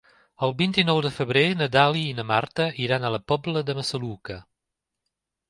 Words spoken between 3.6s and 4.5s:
de Massaluca.